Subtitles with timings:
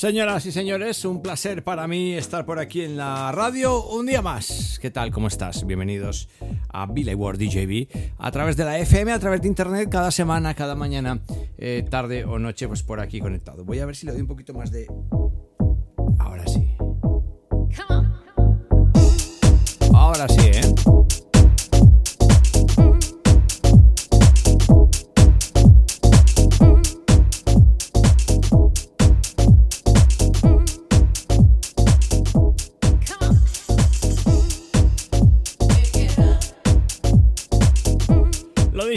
[0.00, 4.22] Señoras y señores, un placer para mí estar por aquí en la radio un día
[4.22, 4.78] más.
[4.80, 5.10] ¿Qué tal?
[5.10, 5.66] ¿Cómo estás?
[5.66, 6.30] Bienvenidos
[6.70, 10.54] a Billy World DJB a través de la FM, a través de internet, cada semana,
[10.54, 11.20] cada mañana,
[11.58, 13.62] eh, tarde o noche, pues por aquí conectado.
[13.62, 14.86] Voy a ver si le doy un poquito más de.
[16.18, 16.74] Ahora sí.
[19.92, 20.99] Ahora sí, ¿eh?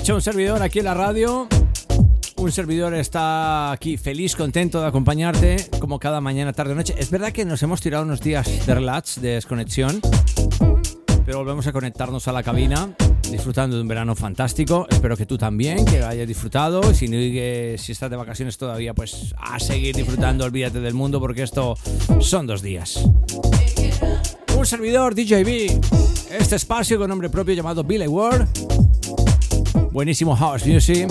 [0.08, 1.48] Lo un servidor aquí en la radio.
[2.36, 6.94] Un servidor está aquí feliz, contento de acompañarte como cada mañana, tarde o noche.
[6.98, 10.02] Es verdad que nos hemos tirado unos días de relax, de desconexión,
[11.26, 12.94] pero volvemos a conectarnos a la cabina,
[13.32, 14.86] disfrutando de un verano fantástico.
[14.90, 16.94] Espero que tú también, que hayas disfrutado.
[16.94, 21.44] Si, no, si estás de vacaciones todavía, pues a seguir disfrutando, olvídate del mundo, porque
[21.44, 21.76] esto
[22.20, 23.04] son dos días.
[24.56, 25.82] Un servidor, DJB,
[26.40, 28.83] este espacio con nombre propio llamado Billy World.
[29.94, 31.08] Buenísimo house music.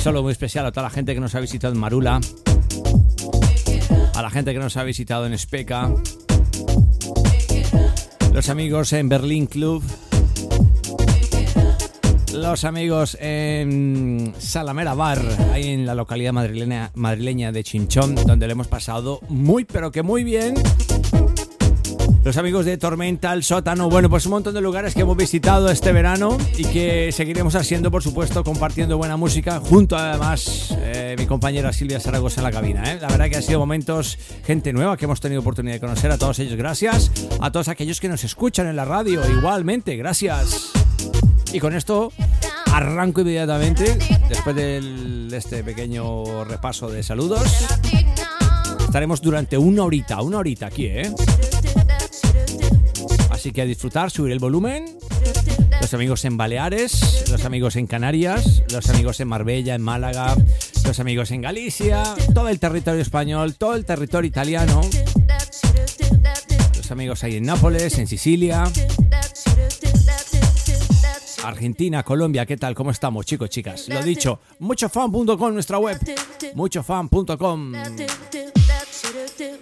[0.00, 2.20] Solo muy especial a toda la gente que nos ha visitado en Marula.
[4.12, 5.88] A la gente que nos ha visitado en Speca.
[8.32, 9.84] Los amigos en Berlin Club.
[12.32, 15.22] Los amigos en Salamera Bar,
[15.52, 20.24] ahí en la localidad madrileña de Chinchón, donde le hemos pasado muy, pero que muy
[20.24, 20.56] bien.
[22.24, 25.68] Los amigos de Tormenta, el sótano, bueno, pues un montón de lugares que hemos visitado
[25.68, 31.26] este verano y que seguiremos haciendo, por supuesto, compartiendo buena música, junto además eh, mi
[31.26, 32.90] compañera Silvia Zaragoza en la cabina.
[32.90, 32.98] ¿eh?
[32.98, 36.16] La verdad que ha sido momentos, gente nueva que hemos tenido oportunidad de conocer, a
[36.16, 40.70] todos ellos gracias, a todos aquellos que nos escuchan en la radio, igualmente, gracias.
[41.52, 42.10] Y con esto
[42.72, 43.98] arranco inmediatamente,
[44.30, 47.42] después de este pequeño repaso de saludos.
[48.94, 51.12] Estaremos durante una horita, una horita aquí, ¿eh?
[53.44, 54.86] Así que a disfrutar, subir el volumen.
[55.78, 60.34] Los amigos en Baleares, los amigos en Canarias, los amigos en Marbella, en Málaga,
[60.86, 64.80] los amigos en Galicia, todo el territorio español, todo el territorio italiano,
[66.74, 68.64] los amigos ahí en Nápoles, en Sicilia,
[71.44, 72.74] Argentina, Colombia, ¿qué tal?
[72.74, 73.90] ¿Cómo estamos, chicos, chicas?
[73.90, 75.98] Lo dicho, muchofan.com, nuestra web,
[76.54, 77.72] muchofan.com.
[79.36, 79.58] Should have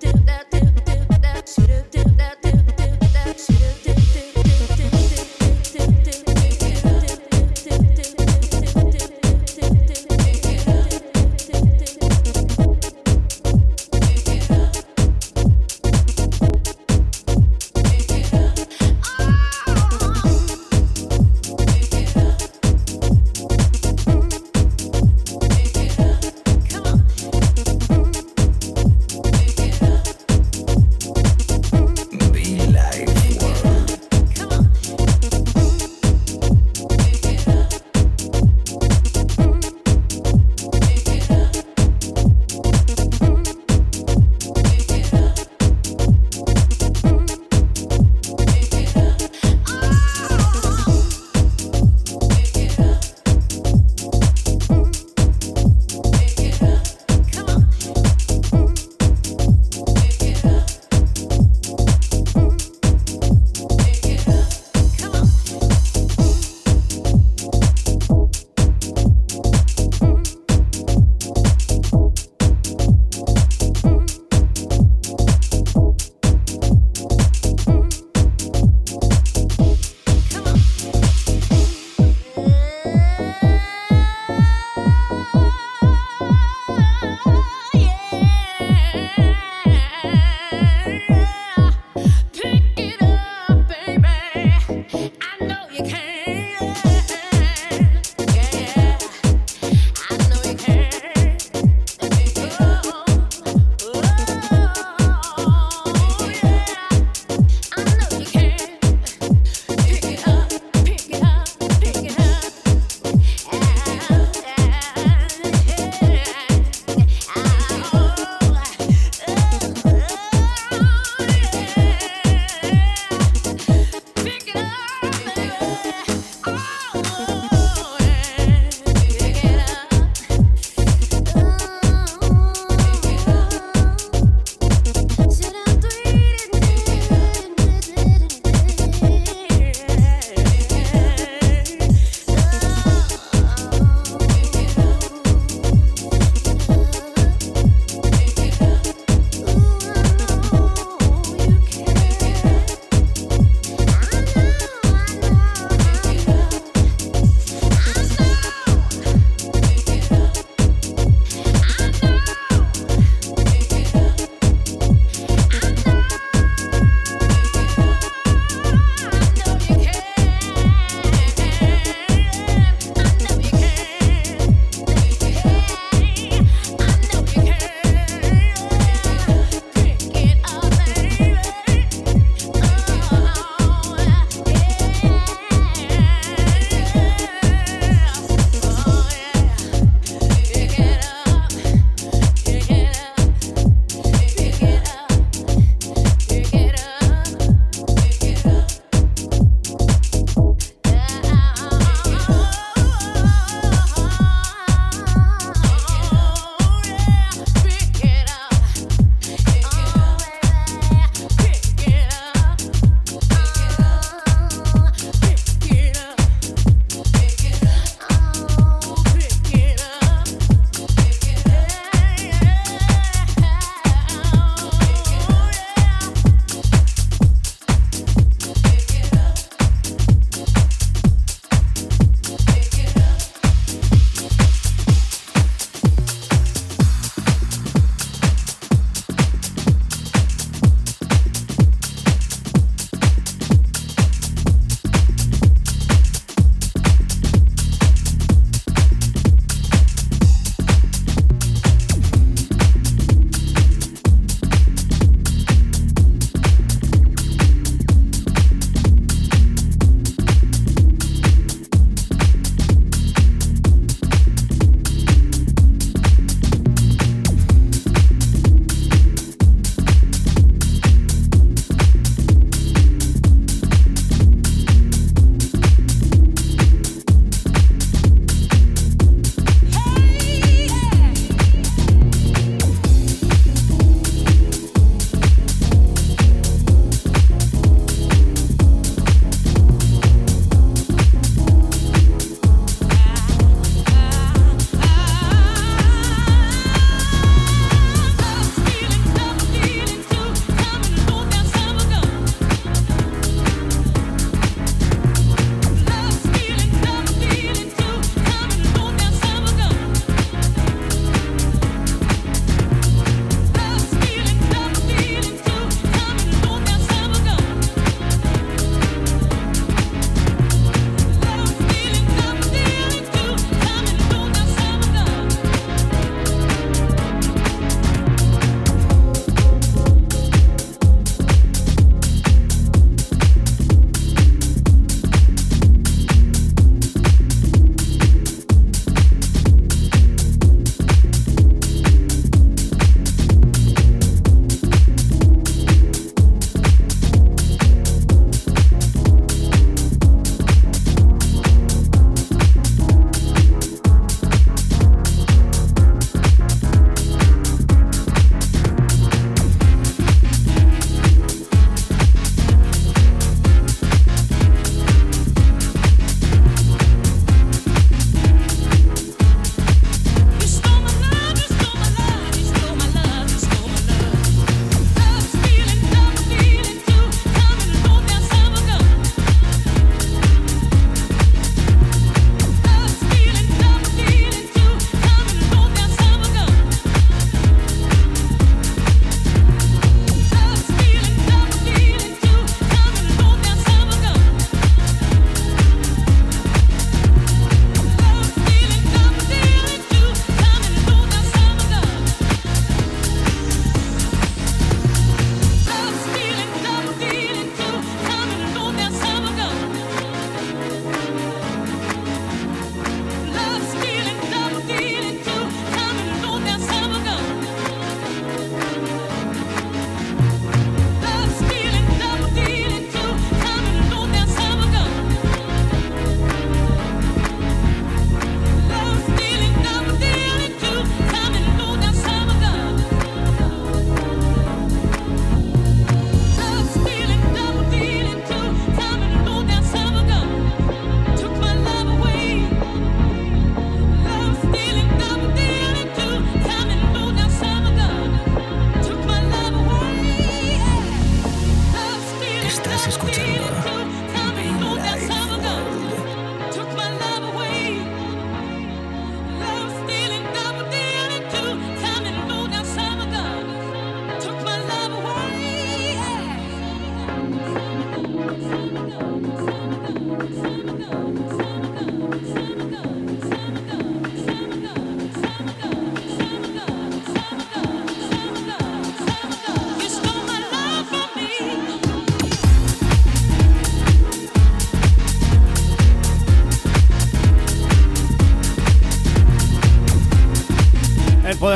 [0.00, 0.23] did that.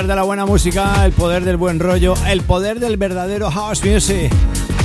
[0.09, 4.33] De la buena música, el poder del buen rollo, el poder del verdadero house music.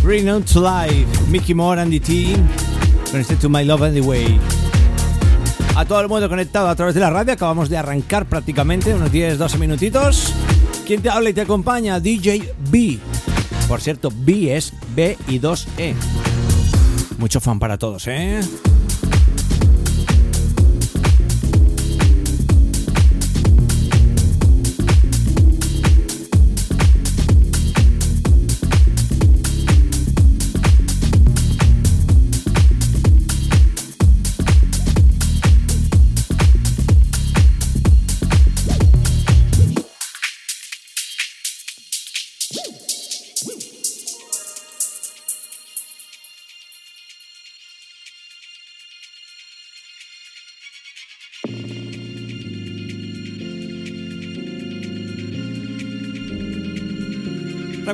[0.03, 2.45] Renowned to Life, Mickey Moore and the team,
[3.09, 4.37] connected to My Love Anyway.
[5.77, 9.13] A todo el mundo conectado a través de la radio, acabamos de arrancar prácticamente, unos
[9.13, 10.33] 10-12 minutitos.
[10.85, 12.99] Quien te habla y te acompaña, DJ B.
[13.69, 15.95] Por cierto, B es B y 2E.
[17.17, 18.41] Mucho fan para todos, ¿eh?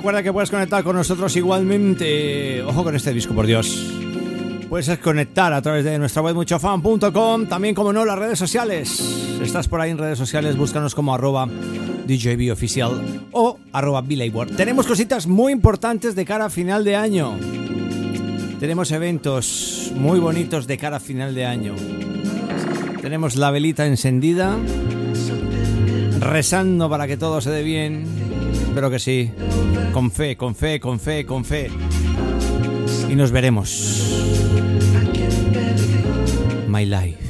[0.10, 2.64] Recuerda que puedes conectar con nosotros igualmente.
[2.64, 3.94] Ojo con este disco, por Dios.
[4.68, 9.38] Puedes conectar a través de nuestra web muchofan.com, también como no las redes sociales.
[9.40, 11.46] Estás por ahí en redes sociales, búscanos como arroba
[12.08, 14.04] DJB oficial o arroba
[14.58, 17.38] Tenemos cositas muy importantes de cara a final de año.
[18.60, 21.76] Tenemos eventos muy bonitos de cara a final de año.
[23.00, 24.58] Tenemos la velita encendida,
[26.20, 28.19] rezando para que todo se dé bien.
[28.80, 29.30] Espero que sí.
[29.92, 31.70] Con fe, con fe, con fe, con fe.
[33.10, 34.24] Y nos veremos.
[36.70, 37.29] My life.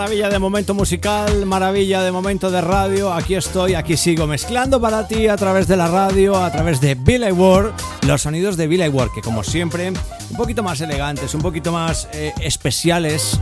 [0.00, 3.12] Maravilla de momento musical, maravilla de momento de radio.
[3.12, 6.94] Aquí estoy, aquí sigo mezclando para ti a través de la radio, a través de
[6.94, 7.74] Billy Ward,
[8.06, 12.08] los sonidos de Billy Ward, que como siempre, un poquito más elegantes, un poquito más
[12.14, 13.38] eh, especiales,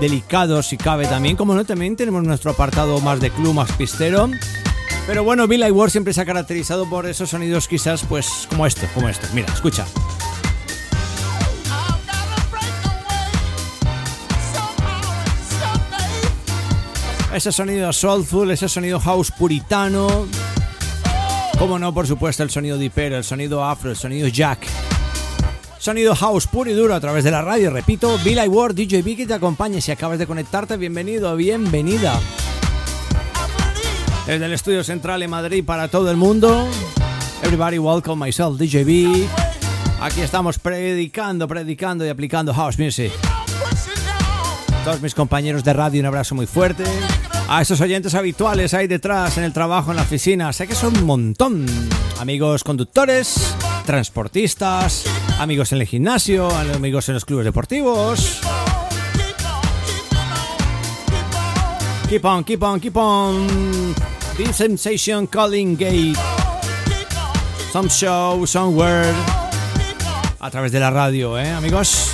[0.00, 1.36] delicados si cabe también.
[1.36, 4.28] Como no, también tenemos nuestro apartado más de club, más pistero.
[5.06, 8.90] Pero bueno, Billy Ward siempre se ha caracterizado por esos sonidos quizás pues como estos,
[8.90, 9.32] como estos.
[9.34, 9.86] Mira, escucha.
[17.32, 20.26] Ese sonido soulful, ese sonido house puritano.
[21.58, 24.66] Como no, por supuesto, el sonido dipero, el sonido afro, el sonido jack.
[25.78, 27.70] Sonido house puro y duro a través de la radio.
[27.70, 29.80] Repito, Billy Ward, DJ Vicky te acompaña.
[29.80, 32.20] Si acabas de conectarte, bienvenido, bienvenida.
[34.26, 36.68] Desde el estudio central en Madrid para todo el mundo.
[37.42, 39.26] Everybody welcome myself, DJ B.
[40.02, 43.10] Aquí estamos predicando, predicando y aplicando house music.
[44.84, 46.82] Todos mis compañeros de radio, un abrazo muy fuerte.
[47.48, 50.96] A esos oyentes habituales ahí detrás, en el trabajo, en la oficina, sé que son
[50.98, 51.66] un montón.
[52.18, 53.54] Amigos conductores,
[53.86, 55.04] transportistas,
[55.38, 58.40] amigos en el gimnasio, amigos en los clubes deportivos.
[62.08, 63.94] Keep on, keep on, keep on.
[64.36, 66.18] Deep Sensation Calling Gate.
[67.72, 69.14] Some show, some word.
[70.40, 72.11] A través de la radio, ¿eh, amigos?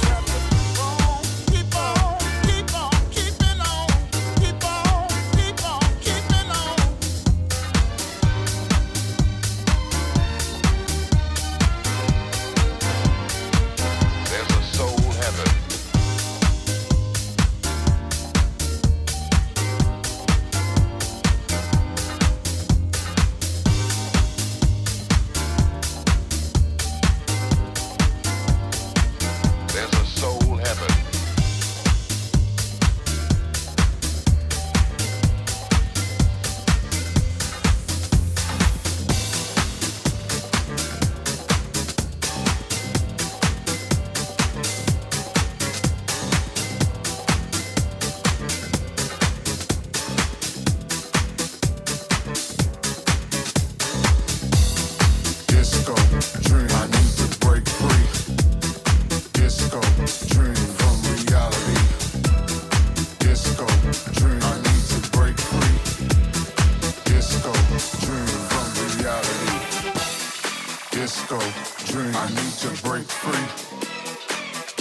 [70.98, 71.38] Disco
[71.86, 72.12] dream.
[72.16, 73.46] I need to break free.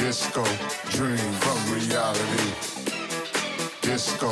[0.03, 0.43] Disco
[0.89, 2.49] dream from reality.
[3.81, 4.31] Disco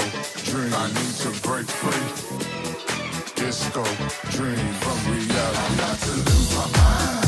[0.49, 0.73] dream.
[0.73, 3.35] I need to break free.
[3.35, 3.83] Disco
[4.31, 5.59] dream from reality.
[5.59, 7.24] I got to lose my mind.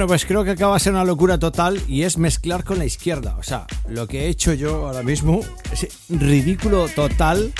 [0.00, 2.86] Bueno, pues creo que acaba de ser una locura total y es mezclar con la
[2.86, 3.36] izquierda.
[3.38, 7.52] O sea, lo que he hecho yo ahora mismo es ridículo total.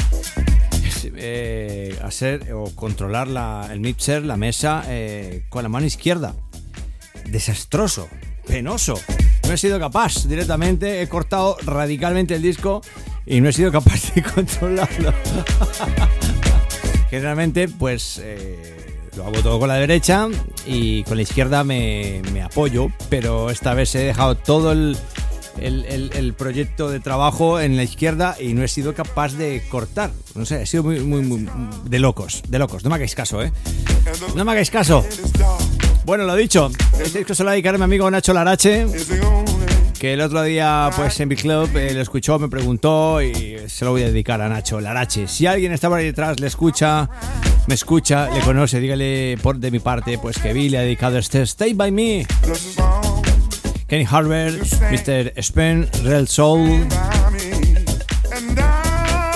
[1.05, 3.28] Eh, hacer o controlar
[3.70, 6.34] el mixer, la mesa, eh, con la mano izquierda.
[7.26, 8.09] Desastroso,
[8.47, 8.99] penoso.
[9.47, 12.80] No he sido capaz directamente, he cortado radicalmente el disco
[13.26, 15.12] y no he sido capaz de controlarlo.
[17.11, 20.26] Generalmente, pues eh, lo hago todo con la derecha
[20.66, 24.96] y con la izquierda me, apoyo, pero esta vez he dejado todo el,
[26.36, 30.11] proyecto de trabajo en la izquierda y no he sido capaz de cortar.
[30.34, 31.48] No sé, he sido muy, muy, muy
[31.84, 32.84] de locos, de locos.
[32.84, 33.52] No me hagáis caso, ¿eh?
[34.34, 35.04] No me hagáis caso.
[36.04, 36.70] Bueno, lo dicho,
[37.02, 38.86] este disco se lo dedicar a mi amigo Nacho Larache
[40.01, 43.84] que el otro día pues en Big Club eh, lo escuchó, me preguntó y se
[43.84, 45.28] lo voy a dedicar a Nacho Larache.
[45.28, 47.11] Si alguien está por ahí detrás, le escucha,
[47.66, 51.18] me escucha, le conoce, dígale por de mi parte pues que vi le ha dedicado
[51.18, 52.26] este Stay By Me.
[53.88, 54.55] Kenny Harvard,
[54.90, 55.34] Mr.
[55.36, 56.86] Spen, Real Soul.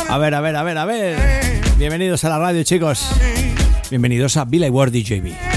[0.08, 1.18] A ver, a ver, a ver, a ver.
[1.76, 3.10] Bienvenidos a la radio, chicos.
[3.90, 5.53] Bienvenidos a Billy Ward DJB.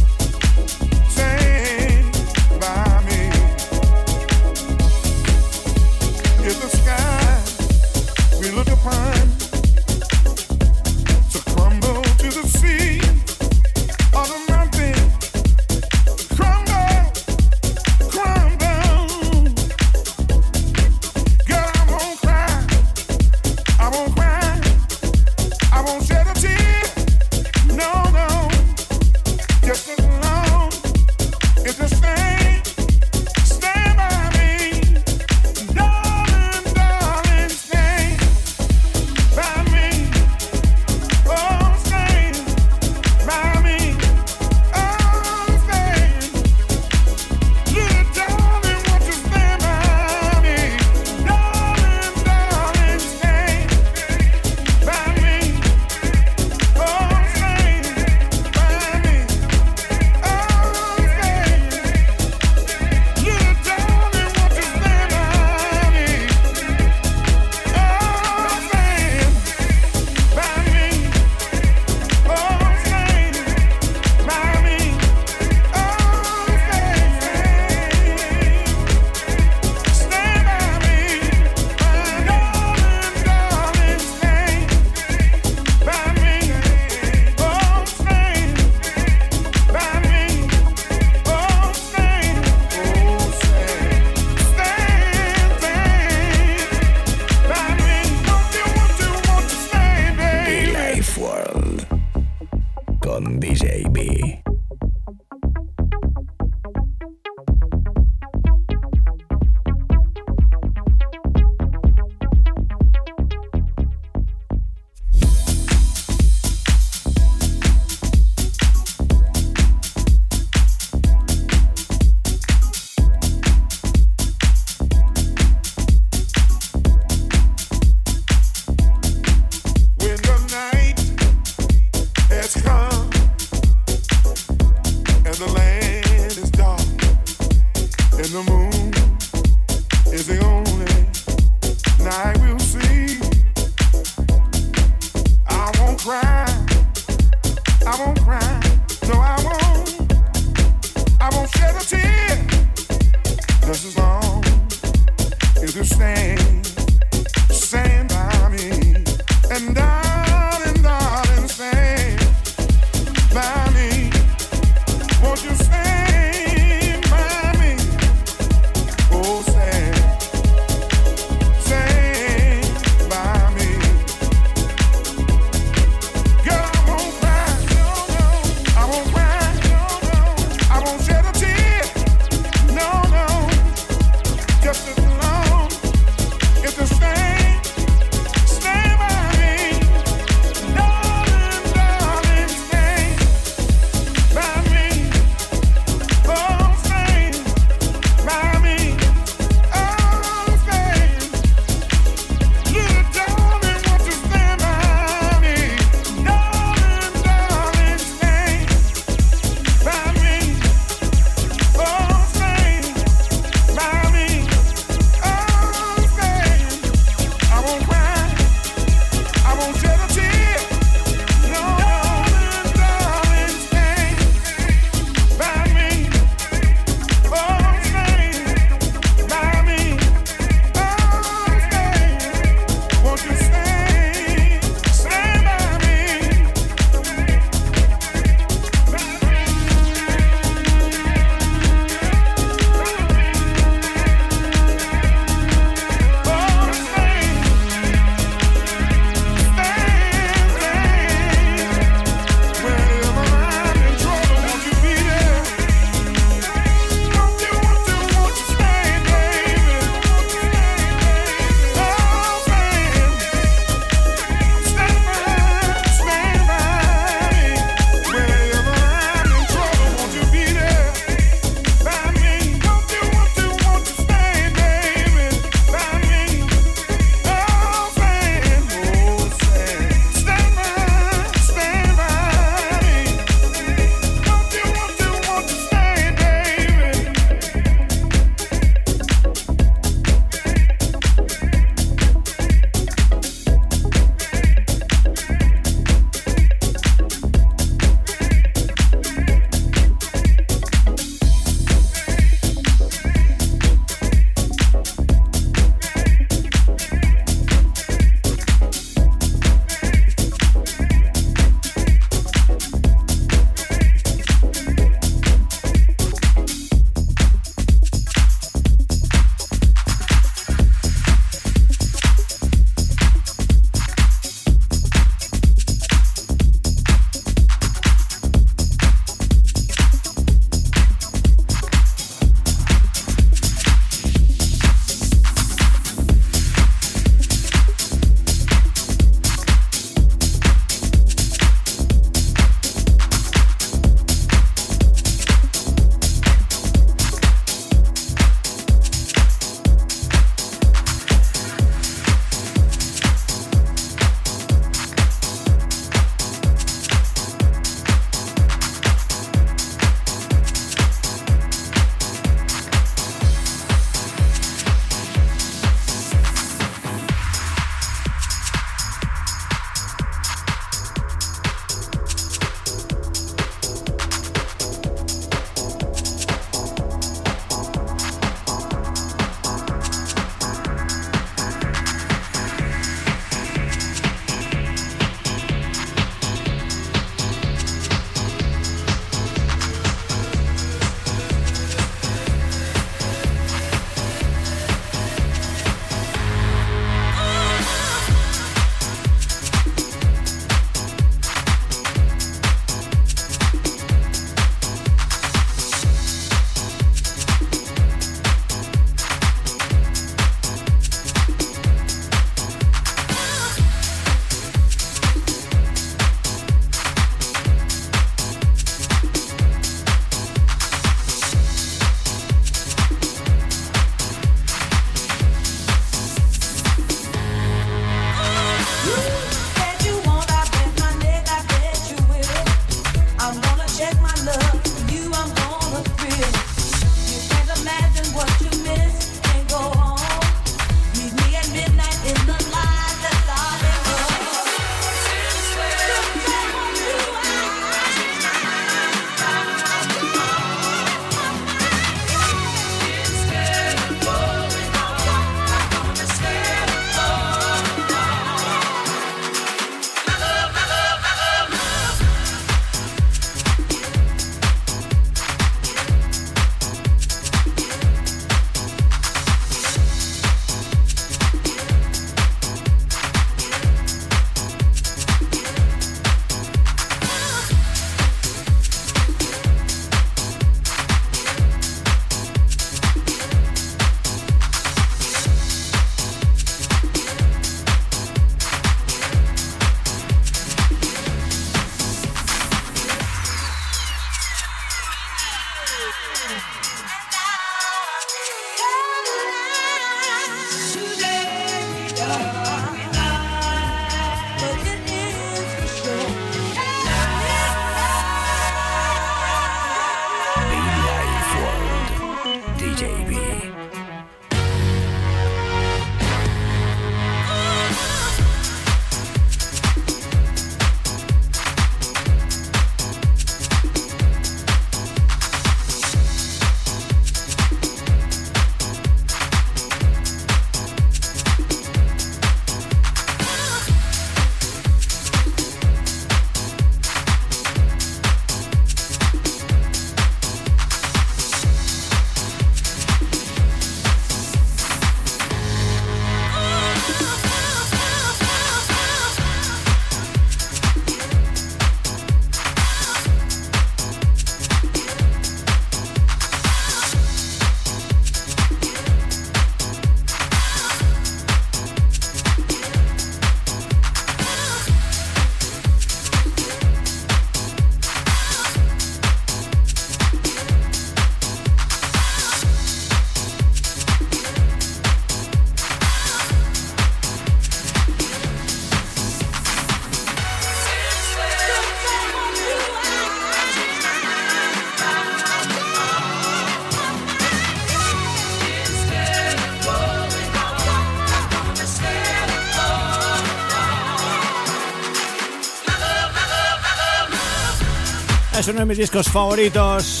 [598.40, 600.00] Es uno de mis discos favoritos.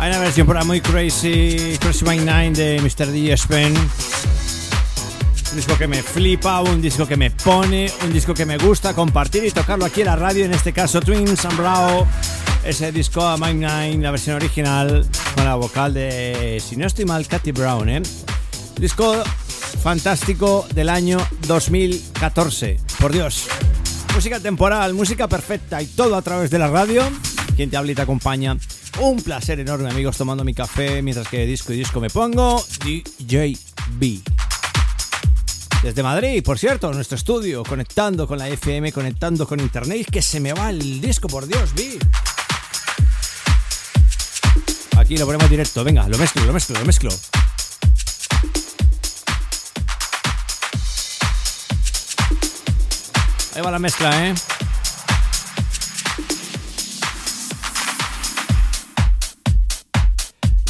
[0.00, 3.08] Hay una versión por ahí muy crazy, Crazy by Nine de Mr.
[3.08, 3.36] D.
[3.36, 3.74] Spen.
[5.50, 8.94] Un disco que me flipa, un disco que me pone, un disco que me gusta
[8.94, 12.06] compartir y tocarlo aquí en la radio, en este caso Twins and Brow.
[12.64, 17.04] Ese disco a Mike Nine, la versión original, con la vocal de, si no estoy
[17.04, 18.02] mal, Katy Brown, ¿eh?
[18.80, 19.22] Disco
[19.82, 22.78] fantástico del año 2014.
[22.98, 23.48] Por Dios
[24.18, 27.04] música temporal, música perfecta y todo a través de la radio.
[27.54, 28.56] Quien te habla y te acompaña.
[28.98, 32.60] Un placer enorme, amigos, tomando mi café mientras que disco y disco me pongo.
[32.84, 33.56] DJ
[33.92, 34.18] B.
[35.84, 40.08] Desde Madrid, por cierto, nuestro estudio, conectando con la FM, conectando con internet.
[40.10, 41.96] Que se me va el disco, por Dios, B.
[44.96, 47.10] Aquí lo ponemos directo, venga, lo mezclo, lo mezclo, lo mezclo.
[53.58, 54.34] Ahí va la mezcla, ¿eh?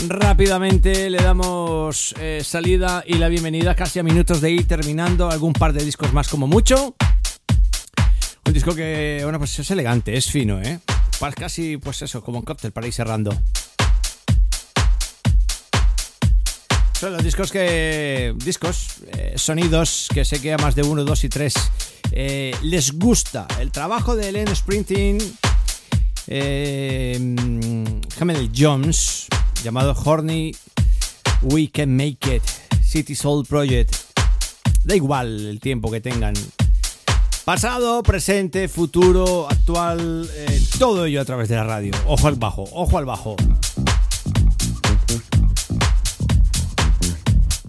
[0.06, 5.52] Rápidamente le damos eh, salida y la bienvenida casi a minutos de ir terminando algún
[5.52, 6.94] par de discos más como mucho.
[8.46, 10.80] Un disco que, bueno, pues es elegante, es fino, ¿eh?
[11.36, 13.36] Casi, pues eso, como un cóctel para ir cerrando.
[16.98, 18.34] Son los discos que.
[18.44, 21.54] discos, eh, sonidos que sé que a más de uno, dos y tres
[22.10, 25.18] eh, les gusta el trabajo de Ellen Sprinting,
[26.26, 27.36] eh,
[28.56, 29.28] Jones,
[29.62, 30.56] llamado Horny
[31.42, 32.42] We Can Make It,
[32.82, 33.94] City Soul Project.
[34.82, 36.34] Da igual el tiempo que tengan.
[37.44, 40.28] Pasado, presente, futuro, actual,
[40.80, 41.92] todo ello a través de la radio.
[42.08, 43.36] Ojo al bajo, ojo al bajo.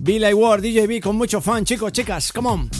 [0.01, 2.78] Billy Ward, DJB con mucho fan, chicos, chicas, come on.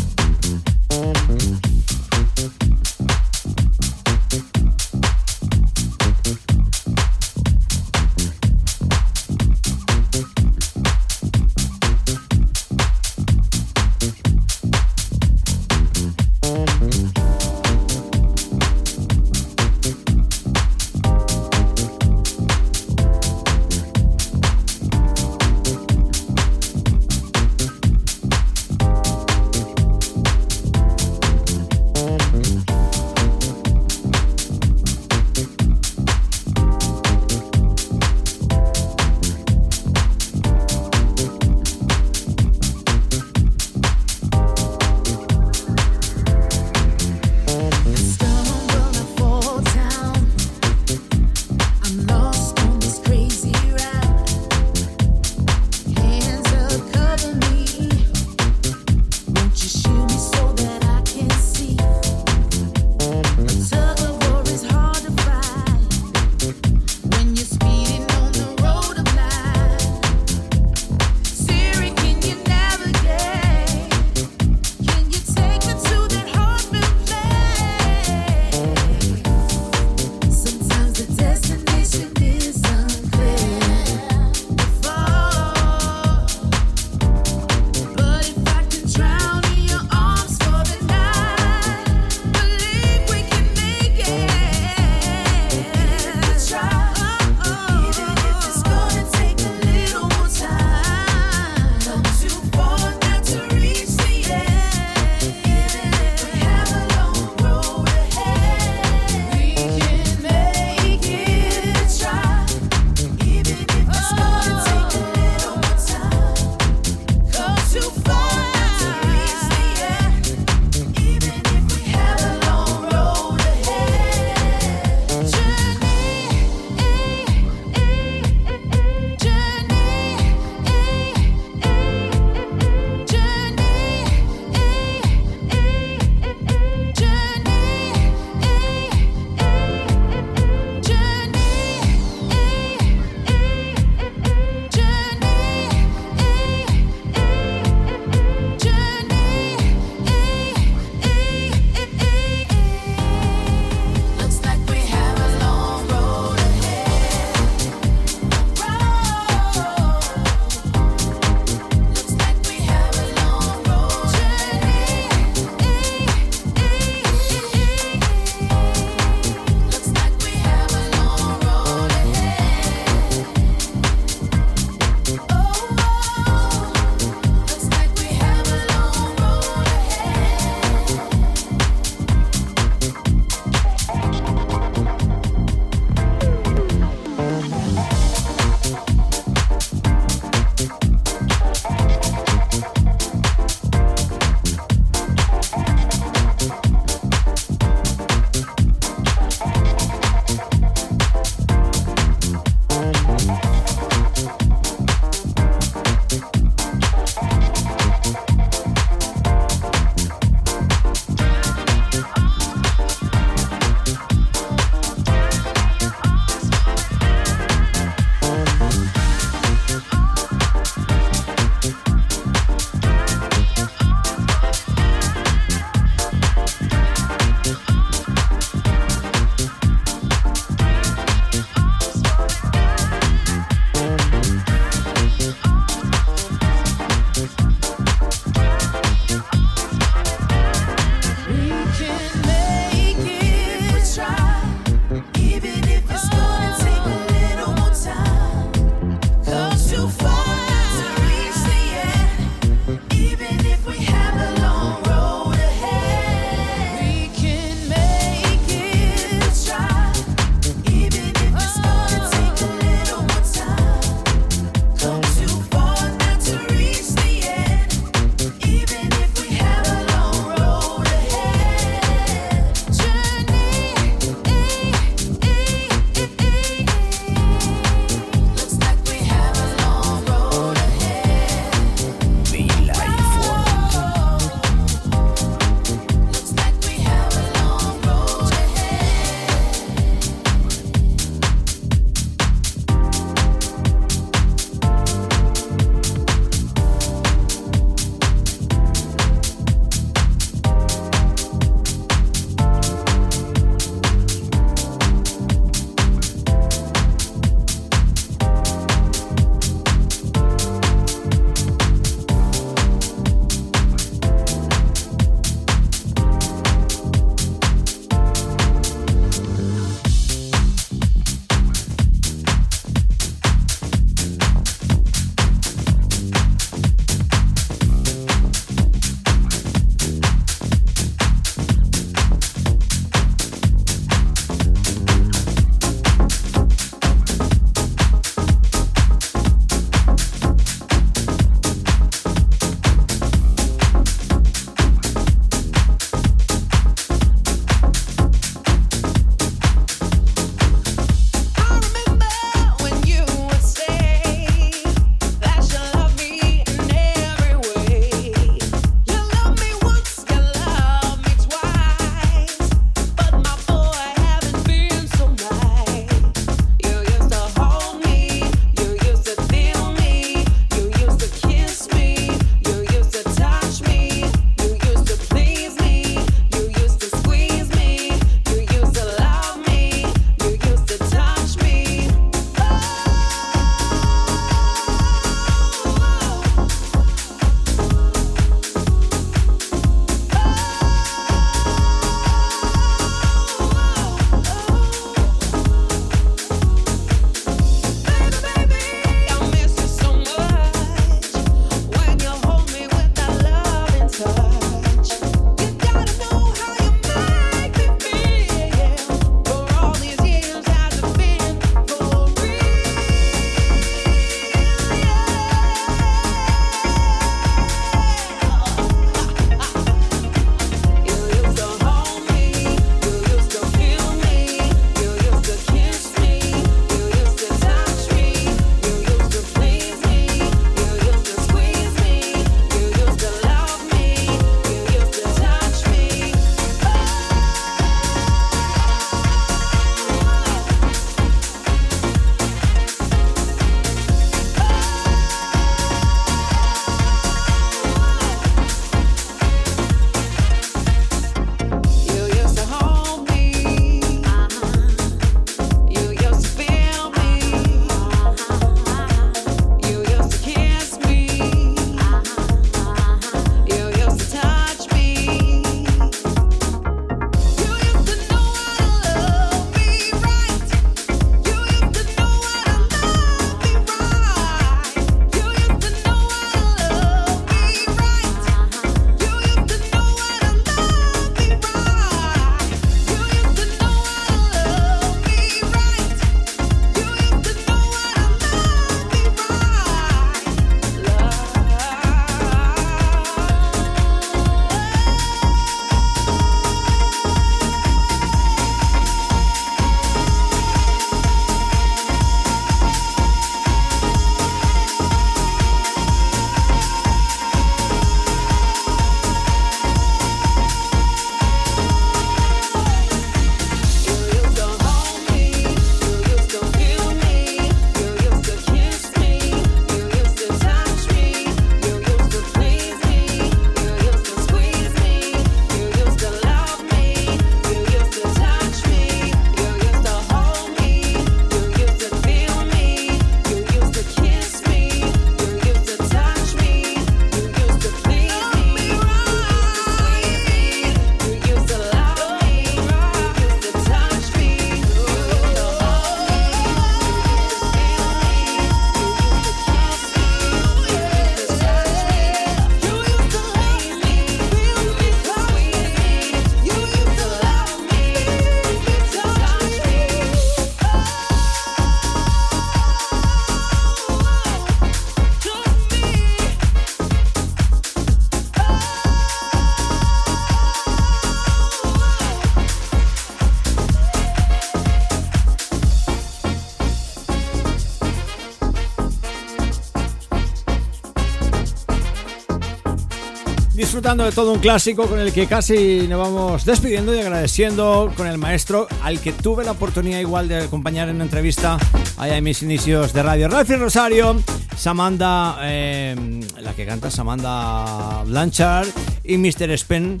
[583.62, 588.08] Disfrutando de todo un clásico con el que casi nos vamos despidiendo y agradeciendo con
[588.08, 591.58] el maestro al que tuve la oportunidad igual de acompañar en una entrevista
[591.96, 593.28] allá en mis inicios de radio.
[593.28, 594.20] Ralphie Rosario,
[594.56, 595.94] Samantha, eh,
[596.40, 598.66] la que canta Samantha Blanchard
[599.04, 599.52] y Mr.
[599.56, 600.00] Spen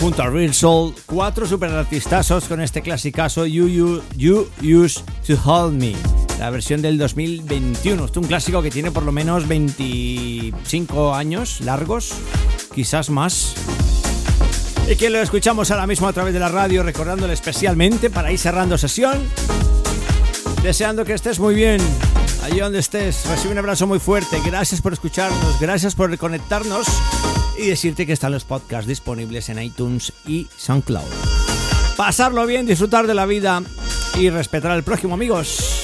[0.00, 5.38] junto a Real Soul, cuatro super artistazos con este clasicazo You, you, you Used to
[5.44, 5.94] Hold Me
[6.38, 8.04] la versión del 2021.
[8.04, 12.12] Esto es un clásico que tiene por lo menos 25 años largos,
[12.74, 13.54] quizás más.
[14.90, 18.38] Y que lo escuchamos ahora mismo a través de la radio, recordándole especialmente para ir
[18.38, 19.22] cerrando sesión.
[20.62, 21.80] Deseando que estés muy bien,
[22.42, 23.26] allí donde estés.
[23.26, 24.40] Recibe un abrazo muy fuerte.
[24.44, 26.86] Gracias por escucharnos, gracias por reconectarnos
[27.58, 31.04] y decirte que están los podcasts disponibles en iTunes y SoundCloud.
[31.96, 33.62] Pasarlo bien, disfrutar de la vida
[34.18, 35.83] y respetar al prójimo, amigos.